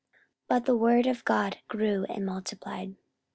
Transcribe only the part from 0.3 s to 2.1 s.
44:012:024 But the word of God grew